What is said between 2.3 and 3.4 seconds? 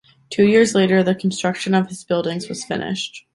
was finished.